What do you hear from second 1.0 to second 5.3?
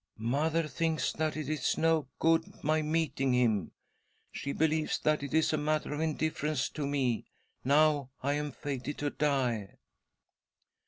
that it is no good my meeting, him. She believes that